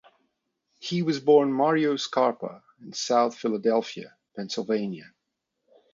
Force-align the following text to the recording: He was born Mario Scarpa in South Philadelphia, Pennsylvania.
He 0.79 1.03
was 1.03 1.19
born 1.19 1.53
Mario 1.53 1.95
Scarpa 1.95 2.63
in 2.81 2.91
South 2.91 3.37
Philadelphia, 3.37 4.15
Pennsylvania. 4.35 5.11